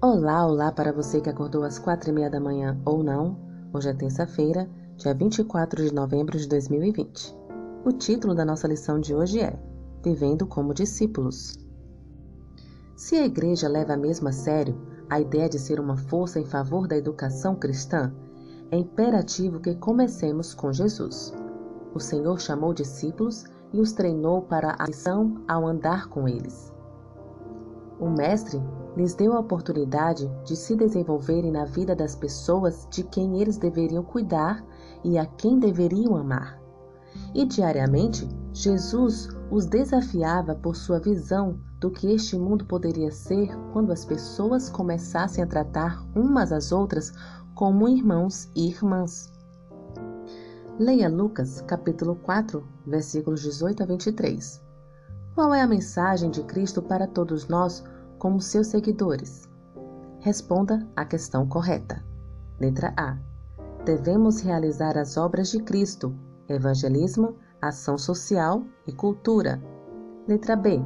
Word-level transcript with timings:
Olá, 0.00 0.46
olá 0.46 0.70
para 0.70 0.92
você 0.92 1.20
que 1.20 1.28
acordou 1.28 1.64
às 1.64 1.76
quatro 1.76 2.10
e 2.10 2.12
meia 2.12 2.30
da 2.30 2.38
manhã 2.38 2.80
ou 2.84 3.02
não. 3.02 3.36
Hoje 3.72 3.88
é 3.88 3.92
terça-feira, 3.92 4.70
dia 4.96 5.12
24 5.12 5.82
de 5.82 5.92
novembro 5.92 6.38
de 6.38 6.46
2020. 6.46 7.36
O 7.84 7.90
título 7.90 8.32
da 8.32 8.44
nossa 8.44 8.68
lição 8.68 9.00
de 9.00 9.12
hoje 9.12 9.40
é 9.40 9.58
Vivendo 10.04 10.46
como 10.46 10.72
Discípulos. 10.72 11.58
Se 12.94 13.16
a 13.16 13.26
igreja 13.26 13.68
leva 13.68 13.96
mesmo 13.96 14.28
a 14.28 14.32
sério 14.32 14.80
a 15.10 15.20
ideia 15.20 15.48
de 15.48 15.58
ser 15.58 15.80
uma 15.80 15.96
força 15.96 16.38
em 16.38 16.44
favor 16.44 16.86
da 16.86 16.96
educação 16.96 17.56
cristã, 17.56 18.14
é 18.70 18.76
imperativo 18.76 19.58
que 19.58 19.74
comecemos 19.74 20.54
com 20.54 20.72
Jesus. 20.72 21.34
O 21.92 21.98
Senhor 21.98 22.40
chamou 22.40 22.72
discípulos 22.72 23.46
e 23.72 23.80
os 23.80 23.90
treinou 23.90 24.42
para 24.42 24.76
a 24.78 24.86
missão 24.86 25.42
ao 25.48 25.66
andar 25.66 26.06
com 26.06 26.28
eles. 26.28 26.72
O 27.98 28.08
Mestre 28.08 28.62
lhes 28.98 29.14
deu 29.14 29.32
a 29.32 29.38
oportunidade 29.38 30.28
de 30.44 30.56
se 30.56 30.74
desenvolverem 30.74 31.52
na 31.52 31.64
vida 31.64 31.94
das 31.94 32.16
pessoas 32.16 32.84
de 32.90 33.04
quem 33.04 33.40
eles 33.40 33.56
deveriam 33.56 34.02
cuidar 34.02 34.64
e 35.04 35.16
a 35.16 35.24
quem 35.24 35.60
deveriam 35.60 36.16
amar. 36.16 36.60
E 37.32 37.46
diariamente, 37.46 38.28
Jesus 38.52 39.28
os 39.52 39.66
desafiava 39.66 40.56
por 40.56 40.74
sua 40.74 40.98
visão 40.98 41.60
do 41.78 41.92
que 41.92 42.12
este 42.12 42.36
mundo 42.36 42.64
poderia 42.64 43.12
ser 43.12 43.56
quando 43.72 43.92
as 43.92 44.04
pessoas 44.04 44.68
começassem 44.68 45.44
a 45.44 45.46
tratar 45.46 46.04
umas 46.16 46.50
às 46.50 46.72
outras 46.72 47.12
como 47.54 47.88
irmãos 47.88 48.50
e 48.56 48.68
irmãs. 48.68 49.32
Leia 50.76 51.08
Lucas, 51.08 51.60
capítulo 51.60 52.16
4, 52.16 52.66
versículos 52.84 53.42
18 53.42 53.84
a 53.84 53.86
23. 53.86 54.60
Qual 55.36 55.54
é 55.54 55.60
a 55.60 55.68
mensagem 55.68 56.30
de 56.30 56.42
Cristo 56.42 56.82
para 56.82 57.06
todos 57.06 57.46
nós 57.46 57.84
como 58.18 58.40
seus 58.40 58.66
seguidores? 58.66 59.48
Responda 60.20 60.86
a 60.96 61.04
questão 61.04 61.46
correta. 61.46 62.04
Letra 62.60 62.92
A. 62.96 63.16
Devemos 63.84 64.40
realizar 64.40 64.98
as 64.98 65.16
obras 65.16 65.50
de 65.50 65.62
Cristo, 65.62 66.14
evangelismo, 66.48 67.36
ação 67.62 67.96
social 67.96 68.64
e 68.86 68.92
cultura. 68.92 69.62
Letra 70.26 70.56
B. 70.56 70.82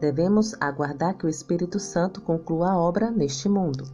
Devemos 0.00 0.54
aguardar 0.60 1.16
que 1.16 1.26
o 1.26 1.28
Espírito 1.28 1.78
Santo 1.78 2.20
conclua 2.20 2.72
a 2.72 2.78
obra 2.78 3.10
neste 3.10 3.48
mundo. 3.48 3.84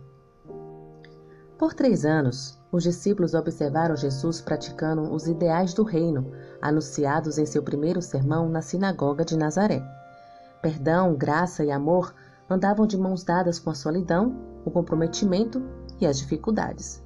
Por 1.59 1.73
três 1.73 2.05
anos, 2.05 2.59
os 2.73 2.83
discípulos 2.83 3.35
observaram 3.35 3.97
Jesus 3.97 4.41
praticando 4.41 5.13
os 5.15 5.27
ideais 5.29 5.73
do 5.73 5.85
reino, 5.85 6.33
anunciados 6.61 7.39
em 7.39 7.47
seu 7.47 7.63
primeiro 7.63 8.03
sermão 8.03 8.49
na 8.49 8.61
sinagoga 8.61 9.25
de 9.25 9.37
Nazaré. 9.37 9.83
Perdão, 10.61 11.15
graça 11.15 11.65
e 11.65 11.71
amor 11.71 12.15
andavam 12.49 12.87
de 12.87 12.97
mãos 12.99 13.25
dadas 13.25 13.59
com 13.59 13.71
a 13.71 13.75
solidão, 13.75 14.37
o 14.65 14.71
comprometimento 14.71 15.63
e 16.01 16.07
as 16.07 16.19
dificuldades. 16.19 17.03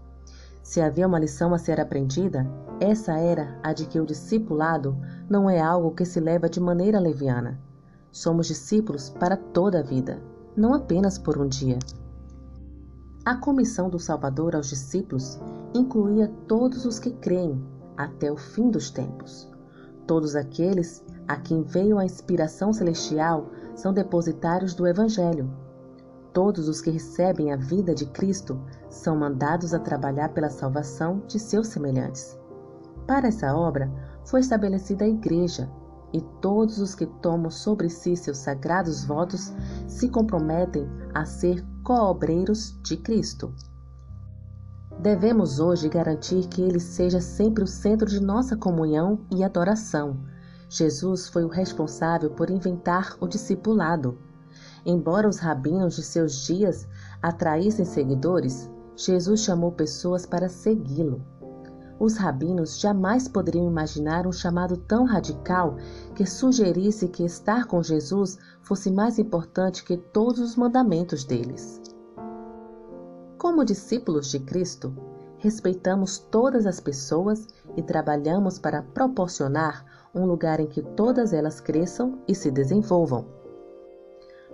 Se 0.62 0.80
havia 0.80 1.06
uma 1.06 1.19
lição 1.19 1.55
a 1.55 1.58
ser 1.58 1.80
aprendida, 1.80 2.47
essa 2.80 3.12
era 3.19 3.58
a 3.62 3.72
de 3.72 3.86
que 3.86 3.98
o 3.98 4.06
discipulado 4.06 4.97
não 5.28 5.48
é 5.48 5.61
algo 5.61 5.95
que 5.95 6.05
se 6.05 6.20
leva 6.20 6.48
de 6.48 6.61
maneira 6.61 7.00
leviana. 7.00 7.58
Somos 8.12 8.47
discípulos 8.47 9.08
para 9.08 9.36
toda 9.36 9.80
a 9.80 9.83
vida, 9.83 10.20
não 10.56 10.75
apenas 10.75 11.19
por 11.19 11.39
um 11.39 11.47
dia. 11.48 11.78
A 13.25 13.36
comissão 13.36 13.89
do 13.89 13.98
Salvador 13.98 14.55
aos 14.55 14.69
discípulos 14.69 15.39
incluía 15.75 16.30
todos 16.47 16.84
os 16.84 16.98
que 16.98 17.12
creem 17.12 17.62
até 17.97 18.30
o 18.30 18.36
fim 18.36 18.70
dos 18.70 18.91
tempos. 18.91 19.48
Todos 20.06 20.34
aqueles 20.34 21.05
a 21.28 21.36
quem 21.36 21.62
veio 21.62 21.98
a 21.98 22.04
inspiração 22.04 22.72
celestial 22.72 23.50
são 23.76 23.92
depositários 23.92 24.74
do 24.74 24.86
Evangelho. 24.86 25.48
Todos 26.32 26.68
os 26.68 26.80
que 26.80 26.90
recebem 26.90 27.52
a 27.52 27.56
vida 27.56 27.94
de 27.94 28.06
Cristo 28.06 28.58
são 28.88 29.16
mandados 29.16 29.74
a 29.74 29.78
trabalhar 29.78 30.30
pela 30.30 30.48
salvação 30.48 31.22
de 31.28 31.38
seus 31.38 31.68
semelhantes. 31.68 32.38
Para 33.06 33.28
essa 33.28 33.55
obra 33.55 33.90
foi 34.24 34.40
estabelecida 34.40 35.05
a 35.05 35.08
Igreja, 35.08 35.70
e 36.12 36.22
todos 36.40 36.78
os 36.78 36.94
que 36.94 37.06
tomam 37.06 37.50
sobre 37.50 37.90
si 37.90 38.17
seus 38.17 38.38
sagrados 38.38 39.05
votos 39.05 39.52
se 39.86 40.08
comprometem 40.08 40.88
a 41.14 41.24
ser 41.24 41.64
coobreiros 41.83 42.78
de 42.83 42.96
Cristo. 42.96 43.52
Devemos 45.00 45.61
hoje 45.61 45.88
garantir 45.88 46.48
que 46.48 46.62
ele 46.62 46.80
seja 46.80 47.20
sempre 47.20 47.62
o 47.62 47.67
centro 47.67 48.08
de 48.08 48.20
nossa 48.20 48.56
comunhão 48.56 49.20
e 49.30 49.44
adoração. 49.44 50.17
Jesus 50.68 51.29
foi 51.29 51.45
o 51.45 51.48
responsável 51.48 52.30
por 52.30 52.51
inventar 52.51 53.17
o 53.20 53.27
discipulado. 53.27 54.18
Embora 54.84 55.29
os 55.29 55.39
rabinos 55.39 55.96
de 55.96 56.02
seus 56.02 56.46
dias 56.46 56.86
atraíssem 57.23 57.84
seguidores, 57.84 58.70
Jesus 58.95 59.40
chamou 59.40 59.73
pessoas 59.73 60.27
para 60.27 60.48
segui-lo. 60.48 61.24
Os 61.98 62.17
rabinos 62.17 62.79
jamais 62.79 63.27
poderiam 63.27 63.67
imaginar 63.67 64.27
um 64.27 64.33
chamado 64.33 64.77
tão 64.77 65.05
radical 65.05 65.77
que 66.14 66.24
sugerisse 66.24 67.08
que 67.08 67.24
estar 67.24 67.67
com 67.67 67.83
Jesus 67.83 68.39
fosse 68.62 68.90
mais 68.90 69.18
importante 69.18 69.85
que 69.85 69.96
todos 69.96 70.39
os 70.39 70.55
mandamentos 70.55 71.24
deles. 71.24 71.80
Como 73.36 73.64
discípulos 73.64 74.30
de 74.30 74.39
Cristo, 74.40 74.95
respeitamos 75.39 76.18
todas 76.18 76.67
as 76.67 76.79
pessoas 76.79 77.46
e 77.77 77.83
trabalhamos 77.83 78.58
para 78.58 78.83
proporcionar 78.83 79.85
um 80.14 80.24
lugar 80.24 80.61
em 80.61 80.67
que 80.67 80.83
todas 80.83 81.33
elas 81.33 81.61
cresçam 81.61 82.19
e 82.27 82.35
se 82.35 82.51
desenvolvam. 82.51 83.27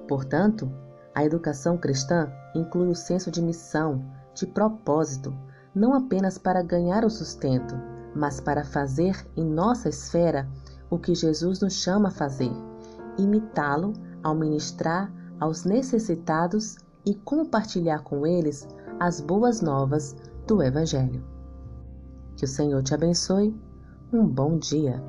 Portanto, 0.09 0.70
a 1.15 1.25
educação 1.25 1.76
cristã 1.76 2.31
inclui 2.54 2.88
o 2.88 2.94
senso 2.94 3.31
de 3.31 3.41
missão, 3.41 4.04
de 4.34 4.47
propósito, 4.47 5.34
não 5.75 5.94
apenas 5.94 6.38
para 6.38 6.62
ganhar 6.62 7.04
o 7.04 7.10
sustento, 7.10 7.75
mas 8.14 8.41
para 8.41 8.64
fazer 8.64 9.16
em 9.37 9.44
nossa 9.44 9.88
esfera 9.88 10.48
o 10.91 10.98
que 10.98 11.14
Jesus 11.14 11.60
nos 11.60 11.75
chama 11.75 12.09
a 12.09 12.12
fazer, 12.12 12.53
imitá-lo 13.16 13.93
ao 14.22 14.34
ministrar 14.34 15.12
aos 15.41 15.64
necessitados 15.64 16.76
e 17.04 17.14
compartilhar 17.14 18.03
com 18.03 18.26
eles 18.26 18.66
as 18.98 19.20
boas 19.20 19.60
novas 19.60 20.16
do 20.47 20.62
Evangelho. 20.62 21.25
Que 22.37 22.44
o 22.44 22.48
Senhor 22.48 22.82
te 22.82 22.94
abençoe. 22.94 23.54
Um 24.12 24.26
bom 24.26 24.59
dia. 24.59 25.03